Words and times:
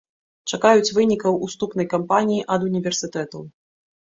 Чакаюць 0.55 0.93
вынікаў 0.99 1.37
уступнай 1.47 1.87
кампаніі 1.93 2.47
ад 2.57 2.61
універсітэтаў. 2.71 3.41